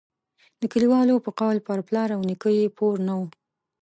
د 0.61 0.63
کلیوالو 0.73 1.23
په 1.25 1.31
قول 1.39 1.57
پر 1.67 1.79
پلار 1.87 2.09
او 2.15 2.21
نیکه 2.29 2.49
یې 2.57 2.67
پور 2.77 2.95
نه 3.07 3.13
وو. 3.19 3.27